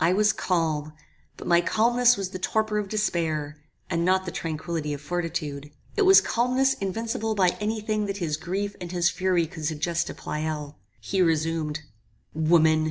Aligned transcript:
I 0.00 0.12
was 0.14 0.32
calm; 0.32 0.94
but 1.36 1.46
my 1.46 1.60
calmness 1.60 2.16
was 2.16 2.30
the 2.30 2.40
torpor 2.40 2.78
of 2.78 2.88
despair, 2.88 3.62
and 3.88 4.04
not 4.04 4.24
the 4.24 4.32
tranquillity 4.32 4.92
of 4.92 5.00
fortitude. 5.00 5.70
It 5.96 6.02
was 6.02 6.20
calmness 6.20 6.74
invincible 6.74 7.36
by 7.36 7.50
any 7.60 7.80
thing 7.80 8.06
that 8.06 8.16
his 8.16 8.36
grief 8.36 8.74
and 8.80 8.90
his 8.90 9.10
fury 9.10 9.46
could 9.46 9.64
suggest 9.66 10.08
to 10.08 10.14
Pleyel. 10.14 10.74
He 10.98 11.22
resumed 11.22 11.82
"Woman! 12.34 12.84